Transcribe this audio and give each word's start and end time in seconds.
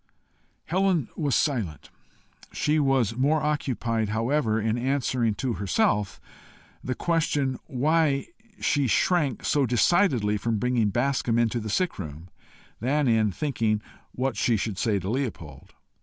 Helen 0.65 1.09
was 1.15 1.35
silent. 1.35 1.91
She 2.51 2.79
was 2.79 3.15
more 3.15 3.43
occupied 3.43 4.09
however 4.09 4.59
in 4.59 4.75
answering 4.75 5.35
to 5.35 5.53
herself 5.53 6.19
the 6.83 6.95
question 6.95 7.59
why 7.67 8.25
she 8.59 8.87
shrank 8.87 9.45
so 9.45 9.67
decidedly 9.67 10.37
from 10.37 10.57
bringing 10.57 10.89
Bascombe 10.89 11.37
into 11.37 11.59
the 11.59 11.69
sick 11.69 11.99
room, 11.99 12.29
than 12.79 13.07
in 13.07 13.31
thinking 13.31 13.79
what 14.11 14.35
she 14.35 14.57
should 14.57 14.79
say 14.79 14.97
to 14.97 15.07
Leopold. 15.07 15.71